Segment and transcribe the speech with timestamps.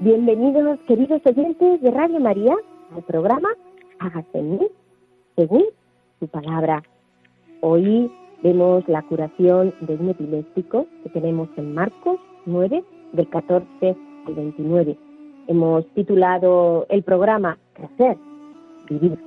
[0.00, 2.54] Bienvenidos, queridos oyentes de Radio María,
[2.94, 3.48] al programa
[3.98, 4.66] Hágase en mí,
[5.36, 5.64] según
[6.20, 6.82] su palabra.
[7.60, 8.10] Hoy
[8.42, 14.96] vemos la curación de un epiléptico que tenemos en Marcos 9, del 14 al 29.
[15.48, 18.16] Hemos titulado el programa Crecer,
[18.88, 19.18] Vivir.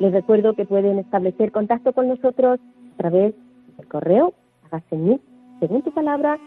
[0.00, 2.58] Les recuerdo que pueden establecer contacto con nosotros
[2.94, 3.34] a través
[3.76, 5.20] del correo hágase mí
[5.60, 6.38] según tu palabra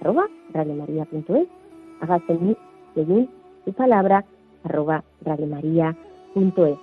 [0.00, 1.48] arroba radiomaria.es
[2.00, 2.56] hágase
[2.94, 3.28] según
[3.64, 4.24] tu palabra
[4.64, 6.78] arroba radiomaria.es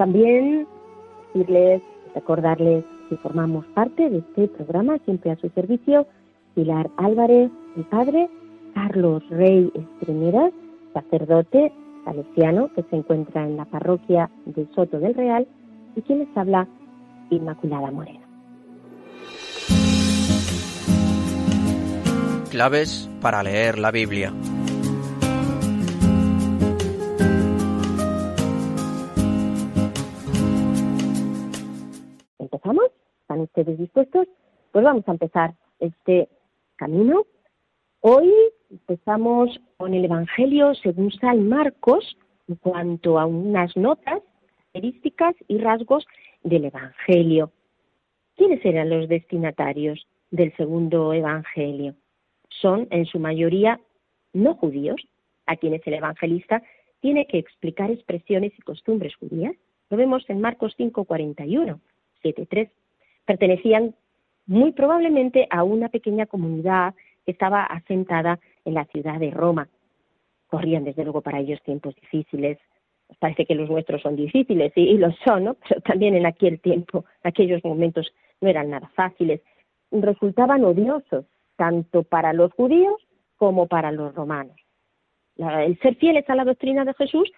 [0.00, 0.66] también
[1.34, 1.82] decirles,
[2.14, 6.06] recordarles que formamos parte de este programa siempre a su servicio
[6.54, 8.30] Pilar Álvarez, el padre,
[8.72, 10.54] Carlos Rey Estremeras,
[10.94, 11.70] sacerdote
[12.06, 15.46] salesiano que se encuentra en la parroquia de Soto del Real
[15.94, 16.66] y quien les habla
[17.28, 18.19] Inmaculada Moreno.
[22.50, 24.32] Claves para leer la Biblia.
[32.40, 32.86] ¿Empezamos?
[33.20, 34.26] ¿Están ustedes dispuestos?
[34.72, 36.28] Pues vamos a empezar este
[36.74, 37.24] camino.
[38.00, 38.32] Hoy
[38.68, 42.16] empezamos con el Evangelio según San Marcos
[42.48, 44.22] en cuanto a unas notas,
[44.72, 46.04] características y rasgos
[46.42, 47.52] del Evangelio.
[48.36, 51.94] ¿Quiénes eran los destinatarios del segundo Evangelio?
[52.60, 53.80] Son en su mayoría
[54.32, 55.00] no judíos,
[55.46, 56.62] a quienes el evangelista
[57.00, 59.54] tiene que explicar expresiones y costumbres judías.
[59.88, 61.80] Lo vemos en Marcos 5:41,
[62.22, 62.70] 7:3.
[63.24, 63.94] Pertenecían
[64.46, 66.94] muy probablemente a una pequeña comunidad
[67.24, 69.68] que estaba asentada en la ciudad de Roma.
[70.46, 72.58] Corrían desde luego para ellos tiempos difíciles.
[73.18, 75.56] Parece que los nuestros son difíciles y, y lo son, ¿no?
[75.68, 79.40] Pero también en aquel tiempo, aquellos momentos no eran nada fáciles.
[79.90, 81.24] Resultaban odiosos
[81.60, 83.06] tanto para los judíos
[83.36, 84.56] como para los romanos.
[85.36, 87.30] El ser fieles a la doctrina de Jesús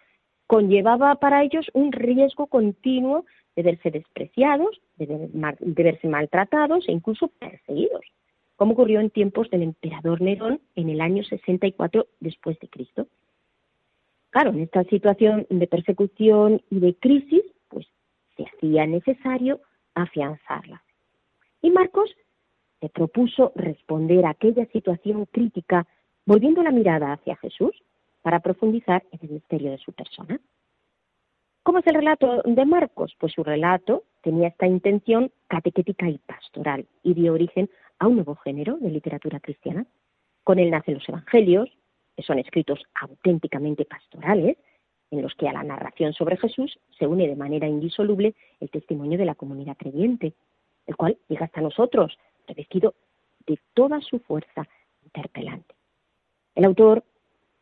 [0.46, 3.24] conllevaba para ellos un riesgo continuo
[3.56, 8.04] de verse despreciados, de, de verse maltratados e incluso perseguidos,
[8.54, 13.08] como ocurrió en tiempos del emperador Nerón en el año 64 después de Cristo.
[14.30, 17.88] Claro, en esta situación de persecución y de crisis, pues
[18.36, 19.60] se hacía necesario
[19.94, 20.80] afianzarla.
[21.60, 22.14] Y Marcos
[22.82, 25.86] se propuso responder a aquella situación crítica
[26.26, 27.70] volviendo la mirada hacia Jesús
[28.22, 30.40] para profundizar en el misterio de su persona.
[31.62, 33.14] ¿Cómo es el relato de Marcos?
[33.20, 37.70] Pues su relato tenía esta intención catequética y pastoral y dio origen
[38.00, 39.86] a un nuevo género de literatura cristiana.
[40.42, 41.70] Con él nacen los evangelios,
[42.16, 44.56] que son escritos auténticamente pastorales,
[45.12, 49.18] en los que a la narración sobre Jesús se une de manera indisoluble el testimonio
[49.18, 50.34] de la comunidad creyente,
[50.86, 52.94] el cual llega hasta nosotros, revestido
[53.46, 54.66] de toda su fuerza
[55.04, 55.74] interpelante.
[56.54, 57.04] El autor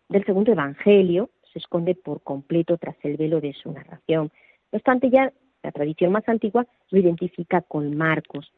[0.08, 4.30] del segundo Evangelio se esconde por completo tras el velo de su narración.
[4.72, 5.32] No obstante, ya
[5.62, 8.52] la tradición más antigua lo identifica con Marcos,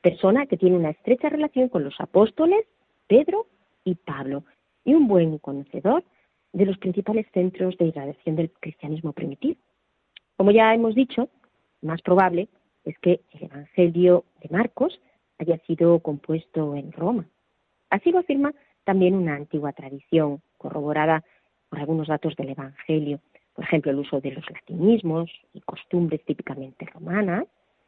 [0.00, 2.64] persona que tiene una estrecha relación con los apóstoles,
[3.06, 3.46] Pedro
[3.84, 4.44] y Pablo,
[4.84, 6.04] y un buen conocedor
[6.52, 9.60] de los principales centros de irradiación del cristianismo primitivo.
[10.36, 11.28] Como ya hemos dicho,
[11.82, 12.48] más probable
[12.84, 15.00] es que el Evangelio de Marcos
[15.38, 17.26] haya sido compuesto en Roma.
[17.90, 18.54] Así lo afirma
[18.84, 21.24] también una antigua tradición, corroborada
[21.68, 23.20] por algunos datos del Evangelio,
[23.56, 27.46] por ejemplo, el uso de los latinismos y costumbres típicamente romanas,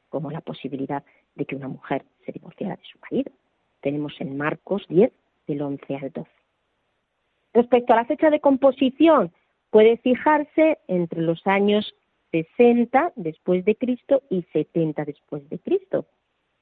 [0.09, 1.05] como la posibilidad
[1.35, 3.31] de que una mujer se divorciara de su marido.
[3.83, 5.13] Tenemos en Marcos 10,
[5.47, 6.31] del 11 al 12.
[7.53, 9.31] Respecto a la fecha de composición,
[9.71, 11.95] puede fijarse entre los años
[12.31, 16.07] 60 después de Cristo y 70 después de Cristo.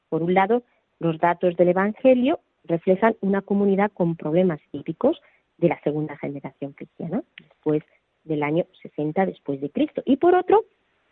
[0.08, 0.64] Por un lado,
[0.98, 5.20] los datos del Evangelio reflejan una comunidad con problemas típicos
[5.58, 7.82] de la segunda generación cristiana, después
[8.24, 10.02] del año 60 después de Cristo.
[10.04, 10.64] Y por otro,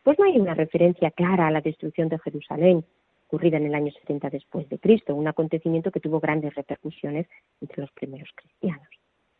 [0.02, 2.84] pues no hay una referencia clara a la destrucción de Jerusalén
[3.26, 7.26] ocurrida en el año 70 después de Cristo, un acontecimiento que tuvo grandes repercusiones
[7.60, 8.86] entre los primeros cristianos.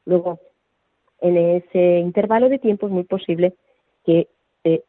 [0.07, 0.41] Luego,
[1.21, 3.55] en ese intervalo de tiempo es muy posible
[4.05, 4.29] que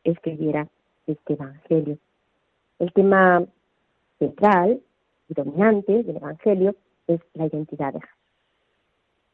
[0.04, 0.68] escribiera
[1.06, 1.98] este Evangelio.
[2.80, 3.44] El tema
[4.18, 4.80] central
[5.34, 6.76] dominante del Evangelio
[7.08, 8.16] es la identidad de Jesús.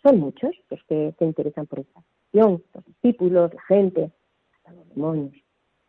[0.04, 4.12] Son muchos los que se interesan por esta cuestión, los discípulos, la gente,
[4.56, 5.34] hasta los demonios.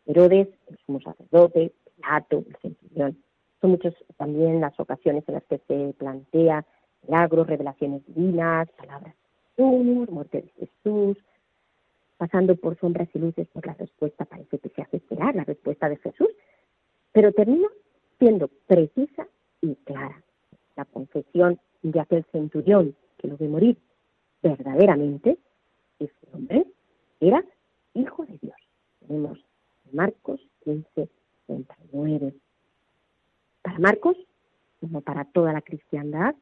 [0.07, 3.23] Herodes, el sumo sacerdote, Pilato, el centurión.
[3.61, 6.67] Son muchas también las ocasiones en las que se plantea
[7.03, 9.15] milagros, revelaciones divinas, palabras
[9.57, 11.19] de Jesús, muerte de Jesús,
[12.17, 15.89] pasando por sombras y luces, por la respuesta parece que se hace esperar, la respuesta
[15.89, 16.29] de Jesús,
[17.13, 17.69] pero termina
[18.19, 19.27] siendo precisa
[19.63, 20.23] y clara.
[20.77, 23.79] La confesión de aquel centurión que lo ve morir
[24.43, 25.39] verdaderamente,
[25.99, 26.67] ese hombre
[27.21, 27.43] era
[27.95, 28.57] hijo de Dios.
[29.07, 29.39] Tenemos
[29.93, 31.09] Marcos 15,
[31.47, 32.35] 39.
[33.63, 34.17] Para Marcos,
[34.81, 36.35] como para toda la cristiandad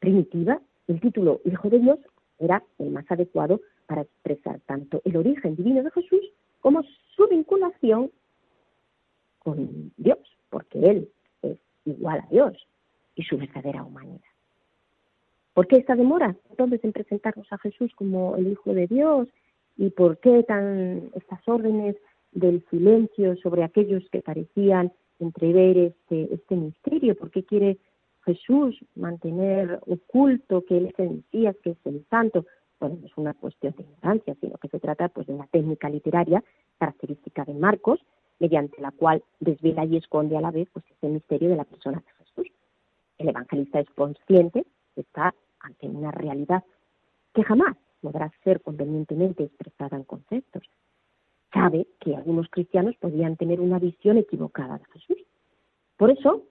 [0.00, 1.98] primitiva, el título Hijo de Dios
[2.38, 6.20] era el más adecuado para expresar tanto el origen divino de Jesús
[6.60, 6.82] como
[7.14, 8.10] su vinculación
[9.38, 10.18] con Dios,
[10.48, 11.10] porque Él
[11.90, 12.66] igual a Dios
[13.14, 14.20] y su verdadera humanidad.
[15.54, 19.28] ¿Por qué esta demora entonces en presentarnos a Jesús como el Hijo de Dios?
[19.76, 21.96] ¿Y por qué tan estas órdenes
[22.32, 27.16] del silencio sobre aquellos que parecían entrever este, este misterio?
[27.16, 27.78] ¿Por qué quiere
[28.24, 32.46] Jesús mantener oculto que Él es el Mesías, que es el Santo?
[32.78, 35.90] Bueno, no es una cuestión de ignorancia, sino que se trata pues, de una técnica
[35.90, 36.42] literaria
[36.78, 38.00] característica de Marcos,
[38.40, 42.02] mediante la cual desvela y esconde a la vez pues, ese misterio de la persona
[42.04, 42.52] de Jesús.
[43.18, 46.64] El evangelista es consciente que está ante una realidad
[47.34, 50.62] que jamás podrá ser convenientemente expresada en conceptos.
[51.52, 55.18] Sabe que algunos cristianos podían tener una visión equivocada de Jesús.
[55.96, 56.44] Por eso,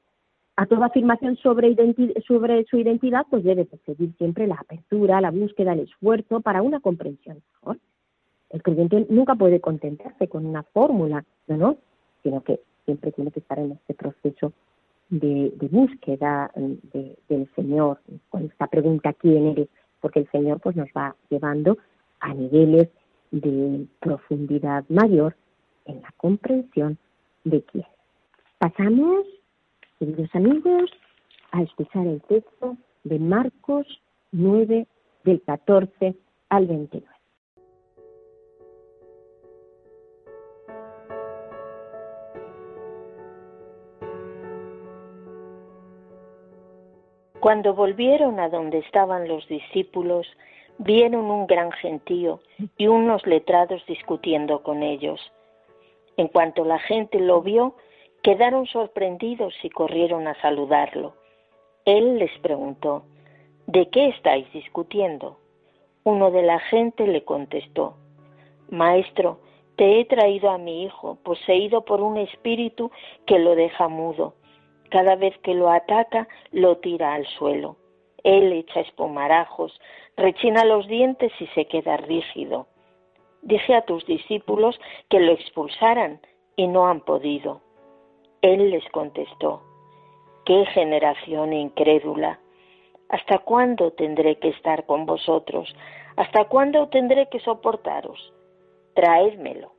[0.57, 1.75] a toda afirmación sobre,
[2.27, 6.79] sobre su identidad, pues debe seguir siempre la apertura, la búsqueda, el esfuerzo para una
[6.81, 7.79] comprensión mejor.
[8.49, 11.77] El creyente nunca puede contentarse con una fórmula, no, no,
[12.23, 14.53] sino que siempre tiene que estar en este proceso
[15.09, 17.99] de, búsqueda del Señor,
[18.29, 19.67] con esta pregunta ¿quién eres?
[20.01, 21.77] Porque el Señor pues nos va llevando
[22.19, 22.89] a niveles
[23.31, 25.35] de profundidad mayor
[25.85, 26.97] en la comprensión
[27.43, 27.85] de quién.
[28.57, 29.25] Pasamos,
[29.99, 30.91] queridos amigos,
[31.51, 33.87] a escuchar el texto de Marcos
[34.31, 34.87] 9
[35.23, 36.15] del 14
[36.49, 37.08] al 29.
[47.49, 50.27] Cuando volvieron a donde estaban los discípulos,
[50.77, 52.41] vieron un gran gentío
[52.77, 55.19] y unos letrados discutiendo con ellos.
[56.15, 57.73] En cuanto la gente lo vio,
[58.21, 61.15] quedaron sorprendidos y corrieron a saludarlo.
[61.85, 63.01] Él les preguntó,
[63.65, 65.39] ¿de qué estáis discutiendo?
[66.03, 67.95] Uno de la gente le contestó,
[68.69, 69.39] Maestro,
[69.75, 72.91] te he traído a mi hijo, poseído por un espíritu
[73.25, 74.35] que lo deja mudo
[74.89, 77.77] cada vez que lo ataca, lo tira al suelo.
[78.23, 79.79] Él echa espumarajos,
[80.17, 82.67] rechina los dientes y se queda rígido.
[83.41, 84.79] Dije a tus discípulos
[85.09, 86.19] que lo expulsaran
[86.55, 87.61] y no han podido.
[88.41, 89.61] Él les contestó,
[90.45, 92.39] qué generación incrédula.
[93.09, 95.73] ¿Hasta cuándo tendré que estar con vosotros?
[96.15, 98.33] ¿Hasta cuándo tendré que soportaros?
[98.93, 99.71] Traédmelo.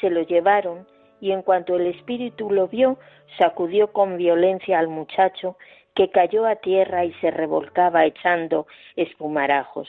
[0.00, 0.86] Se lo llevaron
[1.20, 2.98] y en cuanto el espíritu lo vio,
[3.38, 5.56] sacudió con violencia al muchacho,
[5.94, 9.88] que cayó a tierra y se revolcaba echando espumarajos.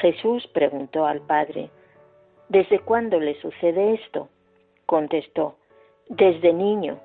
[0.00, 1.70] Jesús preguntó al padre,
[2.48, 4.28] ¿Desde cuándo le sucede esto?
[4.86, 5.56] Contestó,
[6.08, 7.00] desde niño,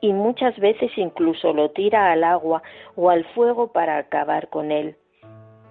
[0.00, 2.62] y muchas veces incluso lo tira al agua
[2.96, 4.96] o al fuego para acabar con él.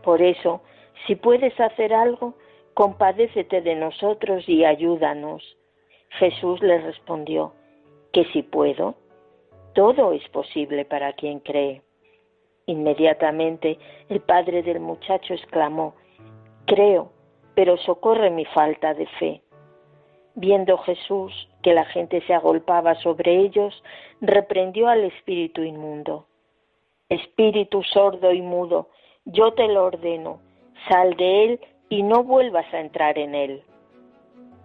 [0.03, 0.61] Por eso,
[1.05, 2.35] si puedes hacer algo,
[2.73, 5.57] compadécete de nosotros y ayúdanos.
[6.09, 7.53] Jesús le respondió,
[8.11, 8.95] que si puedo,
[9.73, 11.81] todo es posible para quien cree.
[12.65, 13.77] Inmediatamente
[14.09, 15.95] el padre del muchacho exclamó,
[16.65, 17.11] creo,
[17.55, 19.41] pero socorre mi falta de fe.
[20.35, 23.83] Viendo Jesús que la gente se agolpaba sobre ellos,
[24.21, 26.25] reprendió al espíritu inmundo.
[27.09, 28.89] Espíritu sordo y mudo,
[29.25, 30.39] yo te lo ordeno,
[30.87, 33.63] sal de él y no vuelvas a entrar en él.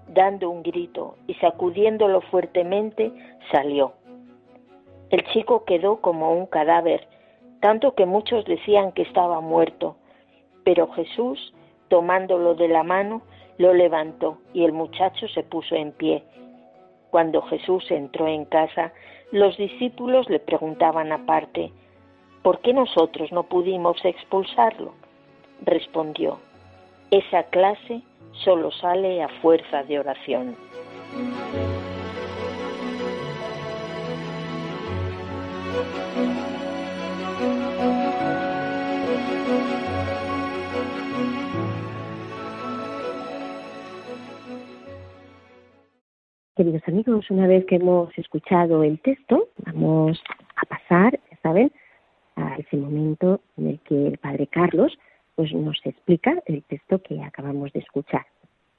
[0.09, 3.13] Dando un grito y sacudiéndolo fuertemente,
[3.51, 3.93] salió.
[5.11, 7.07] El chico quedó como un cadáver,
[7.61, 9.97] tanto que muchos decían que estaba muerto,
[10.65, 11.55] pero Jesús,
[11.89, 13.23] tomándolo de la mano,
[13.59, 16.25] lo levantó y el muchacho se puso en pie.
[17.11, 18.93] Cuando Jesús entró en casa,
[19.31, 21.71] los discípulos le preguntaban aparte,
[22.43, 24.95] ¿por qué nosotros no pudimos expulsarlo?
[25.63, 26.39] Respondió,
[27.11, 30.57] esa clase solo sale a fuerza de oración.
[46.57, 50.23] Queridos amigos, una vez que hemos escuchado el texto, vamos
[50.55, 51.73] a pasar, ya saben,
[52.37, 54.97] a ese momento en el que el Padre Carlos
[55.35, 58.27] pues, nos explica el texto que acabamos de escuchar.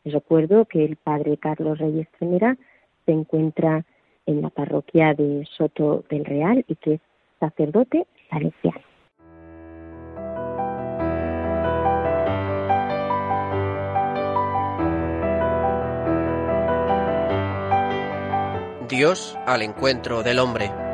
[0.04, 2.58] Les recuerdo que el Padre Carlos Reyes Tremera
[3.06, 3.86] se encuentra
[4.26, 7.02] en la parroquia de Soto del Real y que es
[7.40, 8.82] sacerdote salesiano.
[18.88, 20.85] Dios al encuentro del hombre.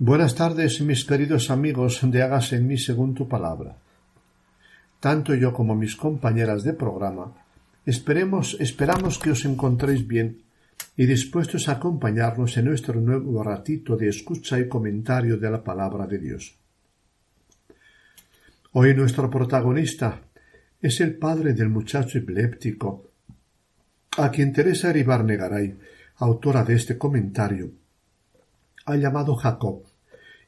[0.00, 3.76] Buenas tardes, mis queridos amigos de Hágase en mí según tu palabra.
[4.98, 7.32] Tanto yo como mis compañeras de programa
[7.86, 10.42] esperemos, esperamos que os encontréis bien
[10.96, 16.08] y dispuestos a acompañarnos en nuestro nuevo ratito de escucha y comentario de la palabra
[16.08, 16.56] de Dios.
[18.72, 20.22] Hoy nuestro protagonista
[20.82, 23.10] es el padre del muchacho epiléptico,
[24.18, 25.78] a quien Teresa Ribarnegaray,
[26.16, 27.83] autora de este comentario,
[28.84, 29.84] ha llamado Jacob,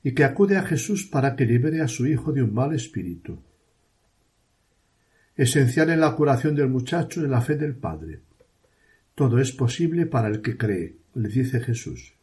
[0.03, 3.39] y que acude a Jesús para que libere a su hijo de un mal espíritu.
[5.37, 8.21] Esencial en la curación del muchacho es la fe del Padre.
[9.15, 12.15] Todo es posible para el que cree, le dice Jesús.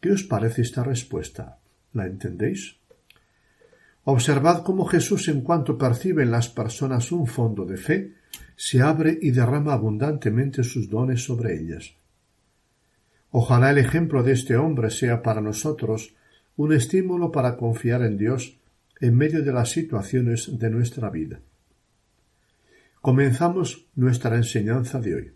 [0.00, 1.58] ¿Qué os parece esta respuesta?
[1.92, 2.76] ¿La entendéis?
[4.04, 8.14] Observad cómo Jesús, en cuanto percibe en las personas un fondo de fe,
[8.56, 11.94] se abre y derrama abundantemente sus dones sobre ellas.
[13.34, 16.14] Ojalá el ejemplo de este hombre sea para nosotros
[16.56, 18.58] un estímulo para confiar en Dios
[19.00, 21.40] en medio de las situaciones de nuestra vida.
[23.00, 25.32] Comenzamos nuestra enseñanza de hoy.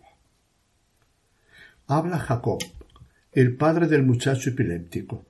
[1.87, 2.59] Habla Jacob,
[3.31, 5.25] el padre del muchacho epiléptico.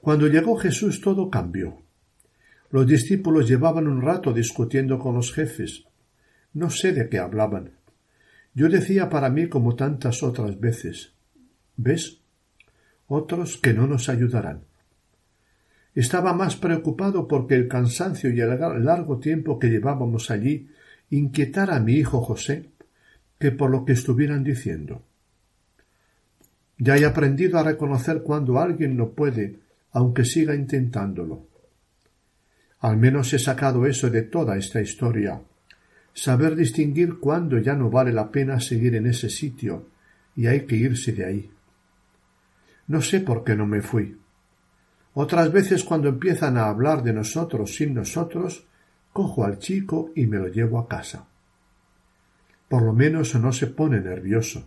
[0.00, 1.82] Cuando llegó Jesús todo cambió.
[2.70, 5.84] Los discípulos llevaban un rato discutiendo con los jefes.
[6.54, 7.72] No sé de qué hablaban.
[8.54, 11.14] Yo decía para mí como tantas otras veces
[11.76, 12.20] ¿Ves?
[13.06, 14.62] Otros que no nos ayudarán.
[15.94, 20.68] Estaba más preocupado porque el cansancio y el largo tiempo que llevábamos allí
[21.10, 22.70] inquietara a mi hijo José
[23.38, 25.02] que por lo que estuvieran diciendo.
[26.78, 29.60] Ya he aprendido a reconocer cuando alguien no puede,
[29.92, 31.46] aunque siga intentándolo.
[32.80, 35.40] Al menos he sacado eso de toda esta historia,
[36.14, 39.88] saber distinguir cuándo ya no vale la pena seguir en ese sitio
[40.36, 41.50] y hay que irse de ahí.
[42.86, 44.16] No sé por qué no me fui.
[45.14, 48.66] Otras veces cuando empiezan a hablar de nosotros sin nosotros,
[49.12, 51.26] cojo al chico y me lo llevo a casa.
[52.68, 54.66] Por lo menos no se pone nervioso.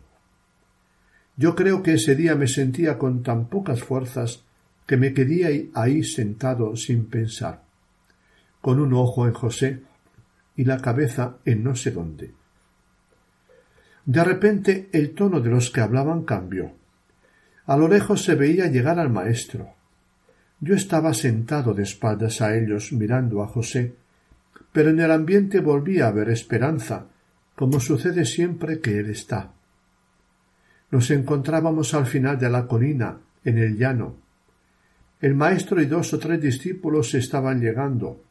[1.36, 4.44] Yo creo que ese día me sentía con tan pocas fuerzas
[4.86, 7.64] que me quedé ahí sentado sin pensar,
[8.62, 9.82] con un ojo en José
[10.58, 12.34] y la cabeza en no sé dónde.
[14.06, 16.74] De repente el tono de los que hablaban cambió.
[17.66, 19.74] A lo lejos se veía llegar al maestro.
[20.60, 23.96] Yo estaba sentado de espaldas a ellos mirando a José,
[24.72, 27.06] pero en el ambiente volvía a ver esperanza,
[27.56, 29.52] como sucede siempre que él está.
[30.90, 34.16] Nos encontrábamos al final de la colina, en el llano.
[35.20, 38.24] El maestro y dos o tres discípulos estaban llegando,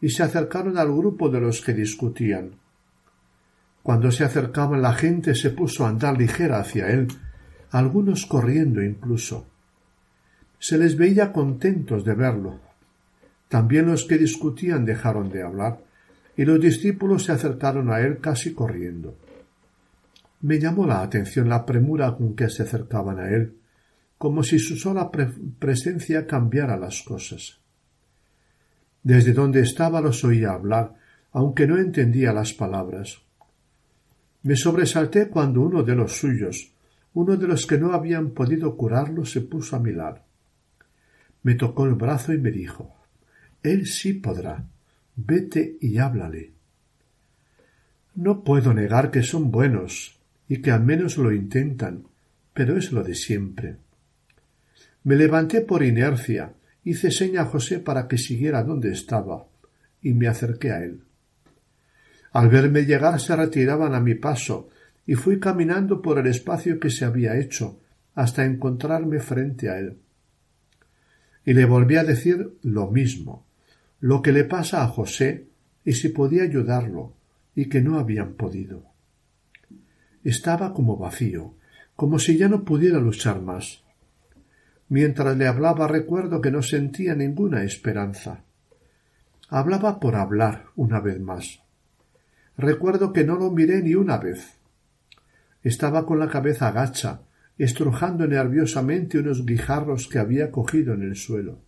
[0.00, 2.52] y se acercaron al grupo de los que discutían.
[3.82, 7.08] Cuando se acercaban la gente se puso a andar ligera hacia él,
[7.70, 9.46] algunos corriendo incluso.
[10.58, 12.60] Se les veía contentos de verlo.
[13.48, 15.80] También los que discutían dejaron de hablar
[16.36, 19.16] y los discípulos se acercaron a él casi corriendo.
[20.40, 23.56] Me llamó la atención la premura con que se acercaban a él,
[24.18, 25.10] como si su sola
[25.58, 27.58] presencia cambiara las cosas.
[29.02, 30.94] Desde donde estaba los oía hablar,
[31.32, 33.22] aunque no entendía las palabras.
[34.42, 36.72] Me sobresalté cuando uno de los suyos,
[37.14, 40.20] uno de los que no habían podido curarlo, se puso a mi lado.
[41.42, 42.94] Me tocó el brazo y me dijo
[43.62, 44.64] Él sí podrá.
[45.16, 46.52] Vete y háblale.
[48.14, 52.04] No puedo negar que son buenos y que al menos lo intentan,
[52.54, 53.76] pero es lo de siempre.
[55.04, 56.52] Me levanté por inercia,
[56.84, 59.46] hice seña a José para que siguiera donde estaba,
[60.02, 61.02] y me acerqué a él.
[62.32, 64.68] Al verme llegar se retiraban a mi paso,
[65.06, 67.80] y fui caminando por el espacio que se había hecho,
[68.14, 69.98] hasta encontrarme frente a él.
[71.44, 73.46] Y le volví a decir lo mismo,
[74.00, 75.46] lo que le pasa a José,
[75.84, 77.14] y si podía ayudarlo,
[77.54, 78.84] y que no habían podido.
[80.22, 81.54] Estaba como vacío,
[81.96, 83.82] como si ya no pudiera luchar más.
[84.88, 88.44] Mientras le hablaba recuerdo que no sentía ninguna esperanza.
[89.48, 91.60] Hablaba por hablar una vez más.
[92.56, 94.58] Recuerdo que no lo miré ni una vez.
[95.62, 97.20] Estaba con la cabeza agacha,
[97.58, 101.58] estrujando nerviosamente unos guijarros que había cogido en el suelo.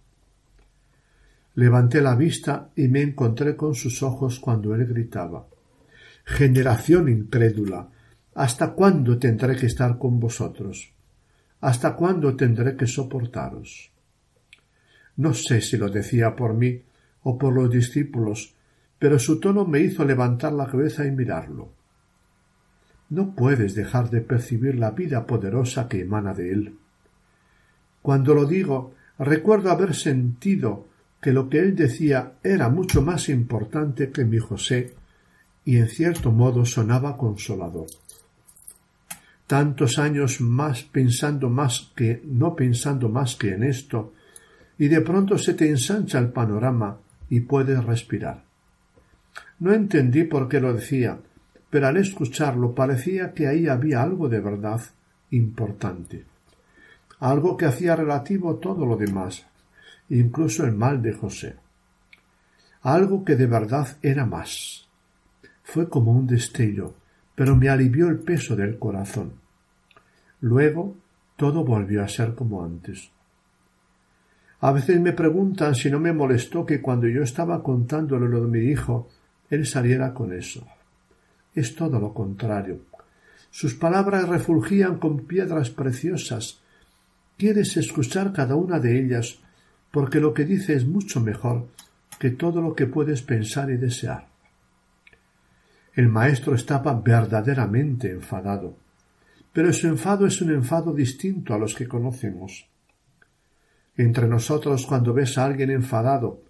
[1.55, 5.47] Levanté la vista y me encontré con sus ojos cuando él gritaba
[6.25, 7.89] Generación incrédula.
[8.35, 10.93] ¿Hasta cuándo tendré que estar con vosotros?
[11.61, 13.91] ¿Hasta cuándo tendré que soportaros?
[15.17, 16.83] No sé si lo decía por mí
[17.23, 18.55] o por los discípulos,
[18.99, 21.73] pero su tono me hizo levantar la cabeza y mirarlo.
[23.11, 26.79] No puedes dejar de percibir la vida poderosa que emana de él.
[28.03, 30.87] Cuando lo digo, recuerdo haber sentido
[31.21, 34.95] que lo que él decía era mucho más importante que mi José
[35.65, 37.87] y en cierto modo sonaba consolador.
[39.51, 44.13] Tantos años más pensando más que no pensando más que en esto,
[44.79, 48.45] y de pronto se te ensancha el panorama y puedes respirar.
[49.59, 51.19] No entendí por qué lo decía,
[51.69, 54.83] pero al escucharlo parecía que ahí había algo de verdad
[55.33, 56.27] importante,
[57.19, 59.49] algo que hacía relativo todo lo demás,
[60.11, 61.57] incluso el mal de José,
[62.83, 64.89] algo que de verdad era más.
[65.65, 66.95] Fue como un destello,
[67.35, 69.40] pero me alivió el peso del corazón.
[70.41, 70.97] Luego
[71.37, 73.11] todo volvió a ser como antes.
[74.61, 78.49] A veces me preguntan si no me molestó que cuando yo estaba contándole lo de
[78.49, 79.09] mi hijo,
[79.49, 80.67] él saliera con eso.
[81.55, 82.81] Es todo lo contrario.
[83.51, 86.61] Sus palabras refulgían con piedras preciosas.
[87.37, 89.41] Quieres escuchar cada una de ellas,
[89.91, 91.67] porque lo que dice es mucho mejor
[92.19, 94.29] que todo lo que puedes pensar y desear.
[95.95, 98.77] El maestro estaba verdaderamente enfadado,
[99.53, 102.69] pero su enfado es un enfado distinto a los que conocemos.
[103.97, 106.43] Entre nosotros, cuando ves a alguien enfadado,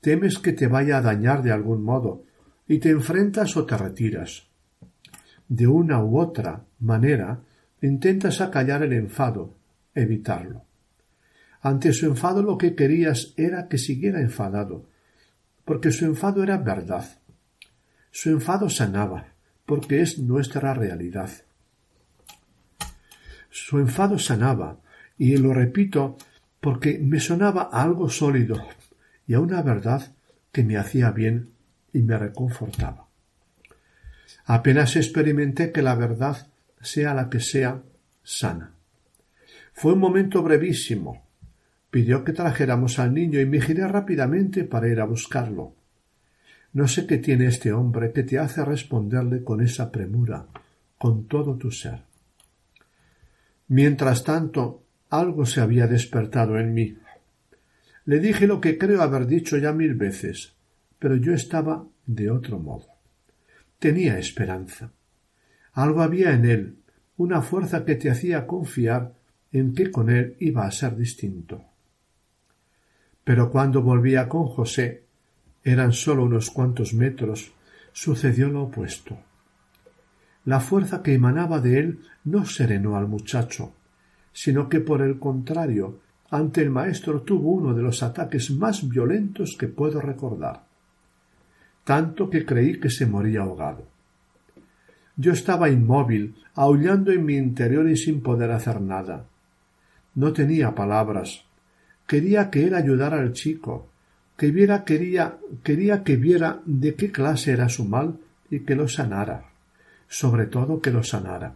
[0.00, 2.24] temes que te vaya a dañar de algún modo,
[2.66, 4.46] y te enfrentas o te retiras.
[5.48, 7.40] De una u otra manera
[7.80, 9.54] intentas acallar el enfado,
[9.94, 10.64] evitarlo.
[11.62, 14.86] Ante su enfado lo que querías era que siguiera enfadado,
[15.64, 17.20] porque su enfado era verdad.
[18.10, 19.28] Su enfado sanaba,
[19.64, 21.30] porque es nuestra realidad.
[23.50, 24.78] Su enfado sanaba,
[25.16, 26.16] y lo repito,
[26.60, 28.66] porque me sonaba a algo sólido
[29.26, 30.12] y a una verdad
[30.52, 31.50] que me hacía bien
[31.92, 33.06] y me reconfortaba.
[34.46, 36.48] Apenas experimenté que la verdad,
[36.80, 37.82] sea la que sea,
[38.22, 38.72] sana.
[39.74, 41.22] Fue un momento brevísimo.
[41.90, 45.74] Pidió que trajéramos al niño y me giré rápidamente para ir a buscarlo.
[46.72, 50.46] No sé qué tiene este hombre que te hace responderle con esa premura,
[50.98, 52.07] con todo tu ser.
[53.68, 56.98] Mientras tanto, algo se había despertado en mí.
[58.04, 60.54] Le dije lo que creo haber dicho ya mil veces
[60.98, 62.86] pero yo estaba de otro modo.
[63.78, 64.90] Tenía esperanza.
[65.72, 66.76] Algo había en él,
[67.16, 69.14] una fuerza que te hacía confiar
[69.52, 71.64] en que con él iba a ser distinto.
[73.22, 75.04] Pero cuando volvía con José,
[75.62, 77.52] eran sólo unos cuantos metros,
[77.92, 79.18] sucedió lo opuesto.
[80.48, 83.72] La fuerza que emanaba de él no serenó al muchacho,
[84.32, 89.56] sino que por el contrario, ante el maestro tuvo uno de los ataques más violentos
[89.58, 90.68] que puedo recordar
[91.88, 93.88] tanto que creí que se moría ahogado.
[95.16, 99.24] Yo estaba inmóvil, aullando en mi interior y sin poder hacer nada.
[100.14, 101.46] No tenía palabras.
[102.06, 103.88] Quería que él ayudara al chico,
[104.36, 108.18] que viera quería, quería que viera de qué clase era su mal
[108.50, 109.46] y que lo sanara,
[110.08, 111.54] sobre todo que lo sanara.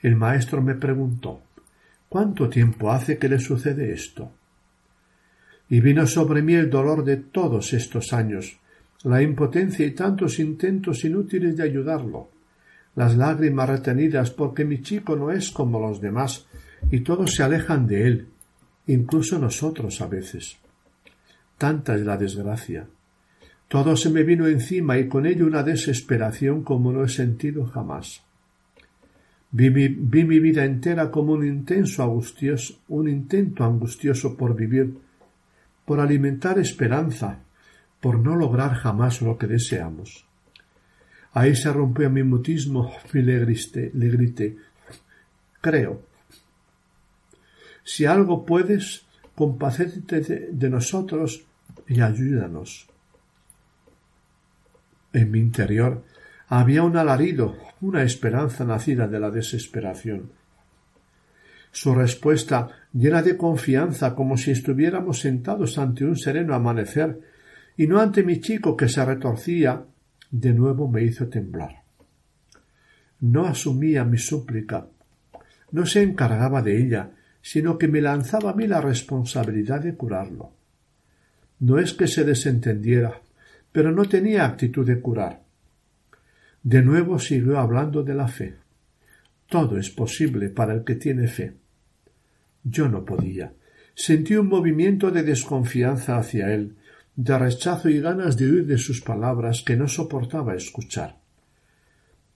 [0.00, 1.42] El maestro me preguntó
[2.12, 4.30] ¿Cuánto tiempo hace que le sucede esto?
[5.70, 8.60] Y vino sobre mí el dolor de todos estos años,
[9.04, 12.28] la impotencia y tantos intentos inútiles de ayudarlo,
[12.96, 16.44] las lágrimas retenidas porque mi chico no es como los demás
[16.90, 18.28] y todos se alejan de él,
[18.88, 20.58] incluso nosotros a veces.
[21.56, 22.86] Tanta es la desgracia.
[23.72, 28.20] Todo se me vino encima y con ello una desesperación como no he sentido jamás.
[29.50, 34.98] Vi mi, vi mi vida entera como un intenso angustioso, un intento angustioso por vivir,
[35.86, 37.38] por alimentar esperanza,
[37.98, 40.26] por no lograr jamás lo que deseamos.
[41.32, 44.56] Ahí se rompió mi mutismo y le grité, le grité
[45.62, 46.02] Creo.
[47.84, 51.46] Si algo puedes, compacétate de, de nosotros
[51.88, 52.91] y ayúdanos.
[55.12, 56.04] En mi interior
[56.48, 60.30] había un alarido, una esperanza nacida de la desesperación.
[61.70, 67.20] Su respuesta, llena de confianza, como si estuviéramos sentados ante un sereno amanecer,
[67.76, 69.82] y no ante mi chico que se retorcía,
[70.30, 71.82] de nuevo me hizo temblar.
[73.20, 74.86] No asumía mi súplica,
[75.70, 80.52] no se encargaba de ella, sino que me lanzaba a mí la responsabilidad de curarlo.
[81.60, 83.20] No es que se desentendiera,
[83.72, 85.42] pero no tenía actitud de curar.
[86.62, 88.54] De nuevo siguió hablando de la fe.
[89.48, 91.54] Todo es posible para el que tiene fe.
[92.62, 93.52] Yo no podía.
[93.94, 96.76] Sentí un movimiento de desconfianza hacia él,
[97.16, 101.16] de rechazo y ganas de huir de sus palabras que no soportaba escuchar.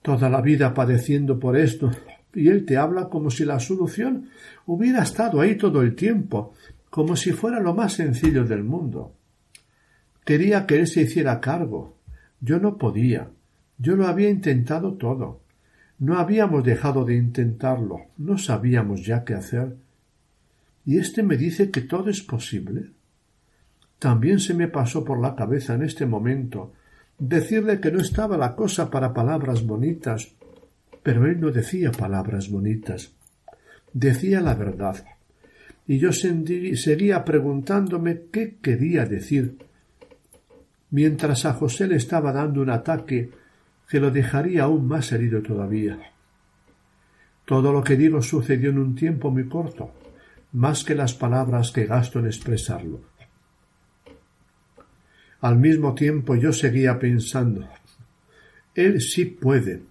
[0.01, 1.91] Toda la vida padeciendo por esto,
[2.35, 4.29] y él te habla como si la solución
[4.67, 6.53] hubiera estado ahí todo el tiempo,
[6.89, 9.16] como si fuera lo más sencillo del mundo.
[10.27, 11.95] Quería que él se hiciera cargo.
[12.41, 13.29] Yo no podía.
[13.77, 15.39] Yo lo había intentado todo.
[15.99, 18.07] No habíamos dejado de intentarlo.
[18.17, 19.77] No sabíamos ya qué hacer.
[20.85, 22.91] Y éste me dice que todo es posible.
[23.99, 26.73] También se me pasó por la cabeza en este momento
[27.17, 30.33] decirle que no estaba la cosa para palabras bonitas,
[31.03, 33.13] pero él no decía palabras bonitas,
[33.93, 35.05] decía la verdad.
[35.87, 39.66] Y yo seguía preguntándome qué quería decir
[40.91, 43.31] mientras a José le estaba dando un ataque
[43.89, 45.97] que lo dejaría aún más herido todavía.
[47.45, 49.93] Todo lo que digo sucedió en un tiempo muy corto,
[50.53, 53.01] más que las palabras que gasto en expresarlo.
[55.41, 57.69] Al mismo tiempo yo seguía pensando
[58.73, 59.83] Él sí puede,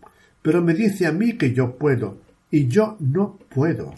[0.43, 2.19] pero me dice a mí que yo puedo,
[2.51, 3.93] y yo no puedo.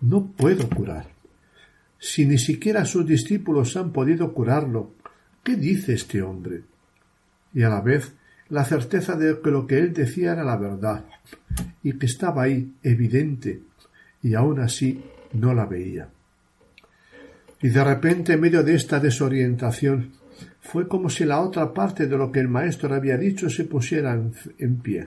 [0.00, 1.08] No puedo curar.
[1.98, 4.92] Si ni siquiera sus discípulos han podido curarlo,
[5.46, 6.64] ¿Qué dice este hombre?
[7.54, 8.12] Y a la vez
[8.48, 11.04] la certeza de que lo que él decía era la verdad,
[11.84, 13.62] y que estaba ahí, evidente,
[14.24, 15.04] y aún así
[15.34, 16.08] no la veía.
[17.62, 20.14] Y de repente, en medio de esta desorientación,
[20.60, 24.14] fue como si la otra parte de lo que el maestro había dicho se pusiera
[24.14, 25.06] en, en pie.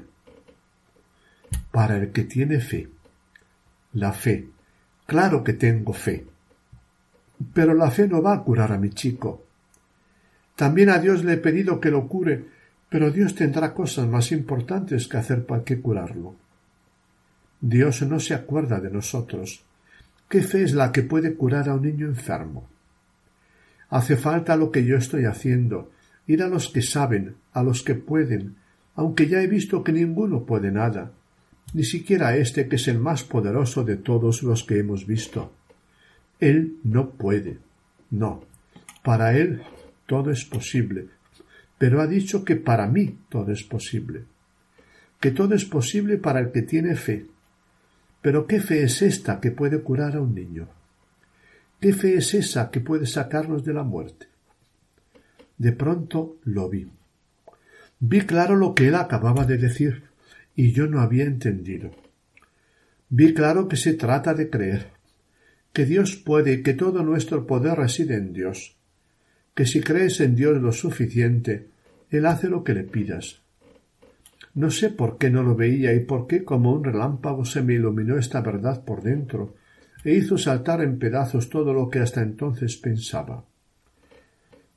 [1.69, 2.87] Para el que tiene fe.
[3.91, 4.47] La fe.
[5.05, 6.25] Claro que tengo fe.
[7.53, 9.48] Pero la fe no va a curar a mi chico.
[10.59, 12.43] También a Dios le he pedido que lo cure,
[12.89, 16.35] pero Dios tendrá cosas más importantes que hacer para que curarlo.
[17.61, 19.63] Dios no se acuerda de nosotros.
[20.27, 22.67] ¿Qué fe es la que puede curar a un niño enfermo?
[23.89, 25.91] Hace falta lo que yo estoy haciendo,
[26.27, 28.57] ir a los que saben, a los que pueden,
[28.95, 31.13] aunque ya he visto que ninguno puede nada,
[31.73, 35.53] ni siquiera este que es el más poderoso de todos los que hemos visto.
[36.37, 37.59] Él no puede.
[38.11, 38.43] No.
[39.03, 39.63] Para él
[40.09, 41.05] todo es posible,
[41.77, 44.23] pero ha dicho que para mí todo es posible,
[45.19, 47.27] que todo es posible para el que tiene fe.
[48.19, 50.67] Pero ¿qué fe es esta que puede curar a un niño?
[51.79, 54.25] ¿Qué fe es esa que puede sacarnos de la muerte?
[55.59, 56.89] De pronto lo vi.
[57.99, 60.05] Vi claro lo que él acababa de decir,
[60.55, 61.91] y yo no había entendido.
[63.09, 64.87] Vi claro que se trata de creer,
[65.71, 68.78] que Dios puede y que todo nuestro poder reside en Dios,
[69.53, 71.67] que si crees en Dios lo suficiente,
[72.09, 73.41] Él hace lo que le pidas.
[74.55, 77.73] No sé por qué no lo veía y por qué como un relámpago se me
[77.73, 79.55] iluminó esta verdad por dentro
[80.03, 83.43] e hizo saltar en pedazos todo lo que hasta entonces pensaba.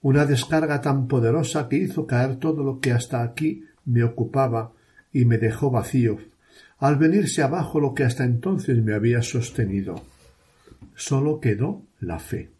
[0.03, 4.73] Una descarga tan poderosa que hizo caer todo lo que hasta aquí me ocupaba
[5.13, 6.19] y me dejó vacío,
[6.79, 10.03] al venirse abajo lo que hasta entonces me había sostenido.
[10.97, 12.51] Solo quedó la fe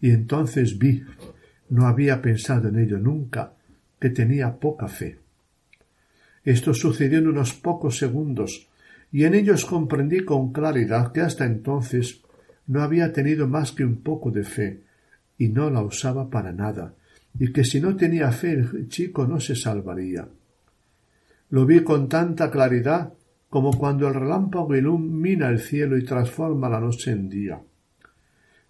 [0.00, 1.04] y entonces vi,
[1.70, 3.52] no había pensado en ello nunca,
[4.00, 5.18] que tenía poca fe.
[6.44, 8.68] Esto sucedió en unos pocos segundos,
[9.10, 12.22] y en ellos comprendí con claridad que hasta entonces
[12.66, 14.80] no había tenido más que un poco de fe,
[15.36, 16.94] y no la usaba para nada,
[17.38, 20.28] y que si no tenía fe el chico no se salvaría.
[21.50, 23.12] Lo vi con tanta claridad
[23.48, 27.60] como cuando el relámpago ilumina el cielo y transforma la noche en día.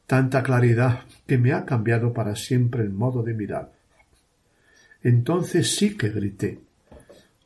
[0.08, 3.72] Tanta claridad que me ha cambiado para siempre el modo de mirar.
[5.02, 6.60] Entonces sí que grité.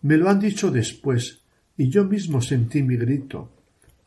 [0.02, 1.40] Me lo han dicho después,
[1.76, 3.50] y yo mismo sentí mi grito,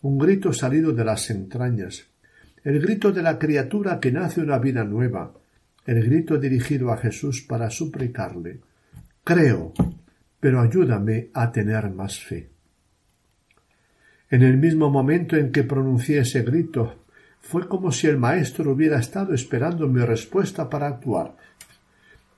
[0.03, 2.05] un grito salido de las entrañas,
[2.63, 5.33] el grito de la criatura que nace una vida nueva,
[5.85, 8.61] el grito dirigido a Jesús para suplicarle
[9.21, 9.73] Creo,
[10.39, 12.51] pero ayúdame a tener más fe.
[14.29, 17.04] En el mismo momento en que pronuncié ese grito,
[17.47, 21.35] fue como si el maestro hubiera estado esperando mi respuesta para actuar,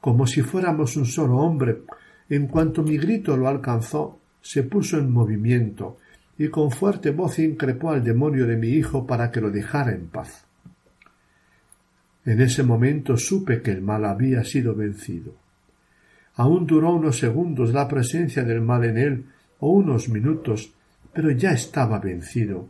[0.02, 1.84] como si fuéramos un solo hombre.
[2.30, 5.98] En cuanto mi grito lo alcanzó, se puso en movimiento
[6.38, 10.08] y con fuerte voz increpó al demonio de mi hijo para que lo dejara en
[10.08, 10.46] paz.
[12.26, 15.36] En ese momento supe que el mal había sido vencido.
[16.36, 19.26] Aún duró unos segundos la presencia del mal en él,
[19.60, 20.74] o unos minutos,
[21.14, 22.68] pero ya estaba vencido,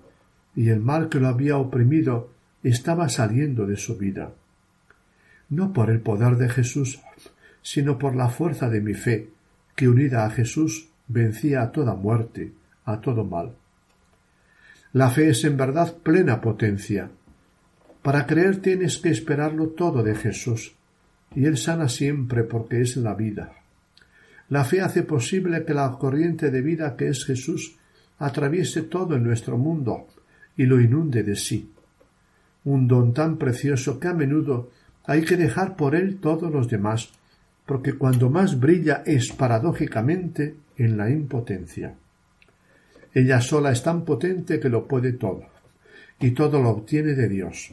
[0.57, 2.31] y el mal que lo había oprimido
[2.63, 4.33] estaba saliendo de su vida.
[5.49, 6.99] No por el poder de Jesús,
[7.61, 9.29] sino por la fuerza de mi fe,
[9.75, 12.53] que unida a Jesús vencía a toda muerte,
[12.85, 13.53] a todo mal.
[14.93, 17.11] La fe es en verdad plena potencia.
[18.01, 20.73] Para creer tienes que esperarlo todo de Jesús,
[21.35, 23.53] y Él sana siempre porque es la vida.
[24.49, 27.77] La fe hace posible que la corriente de vida que es Jesús
[28.17, 30.07] atraviese todo en nuestro mundo
[30.57, 31.71] y lo inunde de sí.
[32.65, 34.71] Un don tan precioso que a menudo
[35.05, 37.13] hay que dejar por él todos los demás,
[37.65, 41.95] porque cuando más brilla es paradójicamente en la impotencia.
[43.13, 45.45] Ella sola es tan potente que lo puede todo,
[46.19, 47.71] y todo lo obtiene de Dios.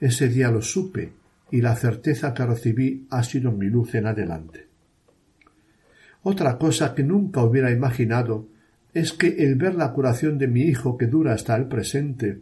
[0.00, 1.12] Ese día lo supe,
[1.50, 4.66] y la certeza que recibí ha sido mi luz en adelante.
[6.22, 8.46] Otra cosa que nunca hubiera imaginado
[8.94, 12.38] es que el ver la curación de mi hijo que dura hasta el presente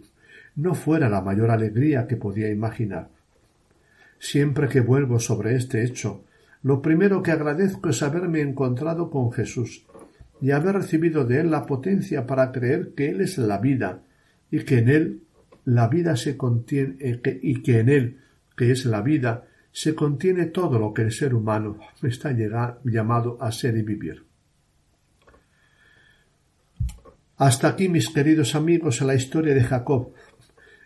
[0.55, 3.09] no fuera la mayor alegría que podía imaginar.
[4.19, 6.25] Siempre que vuelvo sobre este hecho,
[6.63, 9.85] lo primero que agradezco es haberme encontrado con Jesús
[10.41, 14.03] y haber recibido de él la potencia para creer que él es la vida
[14.51, 15.23] y que en él
[15.65, 18.19] la vida se contiene eh, y que en él,
[18.57, 22.31] que es la vida, se contiene todo lo que el ser humano está
[22.85, 24.32] llamado a ser y vivir.
[27.45, 30.13] Hasta aquí, mis queridos amigos, la historia de Jacob,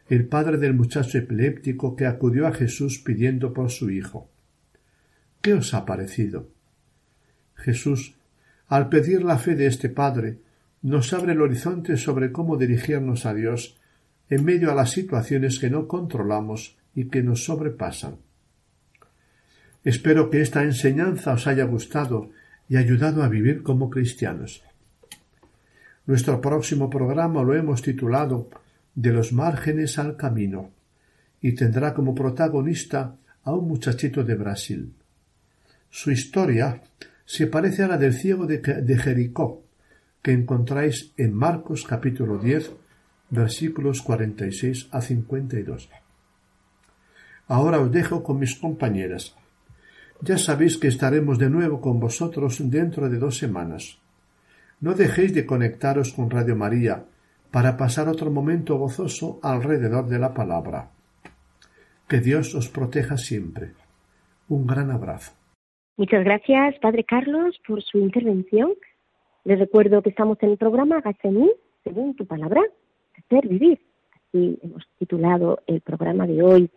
[0.09, 4.31] el padre del muchacho epiléptico que acudió a Jesús pidiendo por su hijo.
[5.43, 6.49] ¿Qué os ha parecido?
[7.57, 8.15] Jesús,
[8.69, 10.39] al pedir la fe de este padre,
[10.81, 13.77] nos abre el horizonte sobre cómo dirigirnos a Dios
[14.31, 18.17] en medio a las situaciones que no controlamos y que nos sobrepasan.
[19.85, 22.31] Espero que esta enseñanza os haya gustado
[22.67, 24.63] y ayudado a vivir como cristianos.
[26.07, 28.49] Nuestro próximo programa lo hemos titulado
[28.95, 30.71] De los márgenes al camino
[31.41, 34.93] y tendrá como protagonista a un muchachito de Brasil.
[35.91, 36.81] Su historia
[37.25, 39.65] se parece a la del ciego de, Jericó,
[40.23, 42.71] que encontráis en Marcos capítulo 10,
[43.31, 45.89] versículos 46 a 52.
[47.49, 49.35] Ahora os dejo con mis compañeras.
[50.23, 53.99] Ya sabéis que estaremos de nuevo con vosotros dentro de dos semanas.
[54.81, 57.05] No dejéis de conectaros con Radio María
[57.51, 60.91] para pasar otro momento gozoso alrededor de la palabra.
[62.09, 63.73] Que Dios os proteja siempre.
[64.49, 65.33] Un gran abrazo.
[65.97, 68.75] Muchas gracias, Padre Carlos, por su intervención.
[69.45, 71.31] Les recuerdo que estamos en el programa Hágase
[71.83, 72.61] según tu palabra,
[73.17, 73.81] hacer vivir.
[74.13, 76.71] Así hemos titulado el programa de hoy,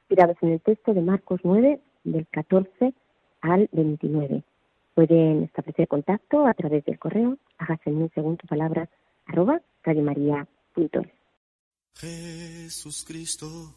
[0.00, 2.94] inspirados en el texto de Marcos 9, del 14
[3.42, 4.42] al 29.
[4.96, 8.88] Pueden establecer contacto a través del correo, hágase en según tu palabra,
[9.26, 11.06] arroba radiomaria.es.
[11.96, 13.74] Jesús Cristo,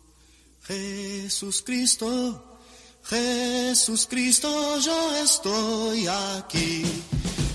[0.62, 2.58] Jesús Cristo,
[3.04, 4.48] Jesús Cristo,
[4.80, 6.84] yo estoy aquí.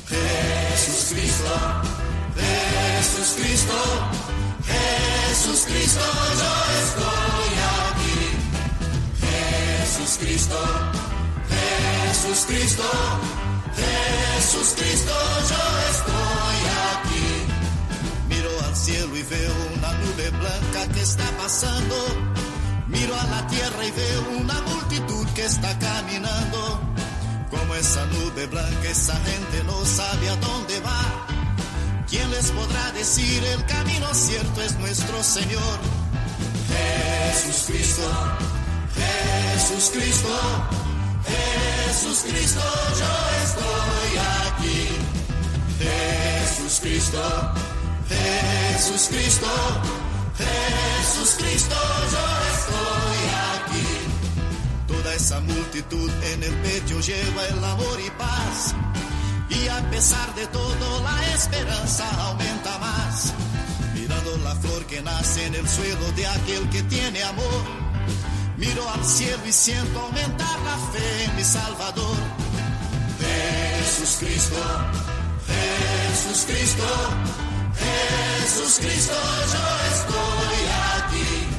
[0.09, 1.55] Jesús Cristo,
[2.37, 3.79] Jesús Cristo,
[4.67, 6.03] Jesús Cristo,
[6.41, 7.51] yo estoy
[7.89, 8.19] aquí.
[9.25, 10.59] Jesús Cristo,
[11.49, 13.44] Jesús Cristo.
[13.77, 15.13] Jesús Cristo,
[15.51, 16.59] yo estoy
[16.93, 17.27] aquí.
[18.29, 21.97] Miro al cielo y veo una nube blanca que está pasando.
[22.89, 26.81] Miro a la tierra y veo una multitud que está caminando.
[27.51, 31.27] Como esa nube blanca, esa gente no sabe a dónde va.
[32.09, 35.79] ¿Quién les podrá decir el camino cierto es nuestro Señor?
[36.69, 38.03] Jesús Cristo,
[38.95, 40.84] Jesús Cristo.
[41.27, 42.61] Jesús Cristo,
[43.01, 43.13] yo
[43.45, 44.89] estoy aquí.
[45.79, 47.53] Jesús Cristo,
[48.09, 49.47] Jesús Cristo,
[50.39, 51.77] Jesús Cristo,
[52.13, 53.21] yo estoy
[53.55, 53.87] aquí.
[54.89, 58.75] Toda esa multitud en el pecho lleva el amor y paz.
[59.51, 63.33] Y a pesar de todo la esperanza aumenta más.
[63.95, 67.84] Mirando la flor que nace en el suelo de aquel que tiene amor.
[68.57, 72.17] Miro al cielo y siento aumentar la fe en mi Salvador.
[73.21, 74.57] Jesús Cristo,
[75.47, 76.85] Jesús Cristo,
[77.85, 79.15] Jesús Cristo,
[79.53, 79.65] yo
[79.95, 80.59] estoy
[80.97, 81.55] aquí.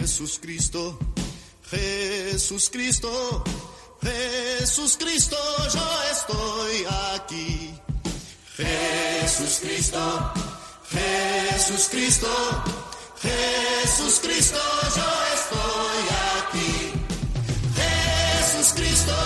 [0.00, 0.98] Jesús Cristo,
[1.70, 3.44] Jesús Cristo,
[4.02, 5.36] Jesús Cristo,
[5.72, 7.80] yo estoy aquí.
[8.56, 10.32] Jesús Cristo,
[10.90, 12.28] Jesús Cristo,
[13.24, 14.60] Jesús Cristo,
[14.96, 15.08] yo
[15.38, 16.00] estoy
[16.36, 16.72] aquí.
[17.80, 19.16] Jesús Cristo,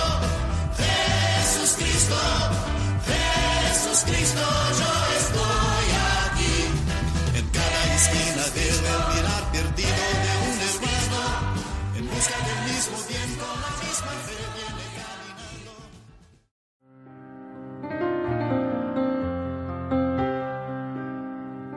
[0.79, 2.21] Jesús Cristo,
[3.11, 4.45] Jesús Cristo,
[4.79, 5.87] yo estoy
[6.23, 6.57] aquí.
[7.39, 8.79] En cada esquina el
[9.17, 11.23] mirar perdido de un hermano,
[11.97, 15.73] en busca del mismo bien con la misma fe viene caminando.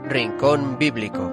[0.07, 1.30] Rincón Bíblico.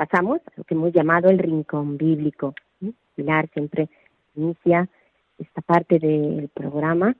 [0.00, 2.54] Pasamos a lo que hemos llamado el rincón bíblico.
[3.14, 3.90] Pilar siempre
[4.34, 4.88] inicia
[5.36, 7.14] esta parte del programa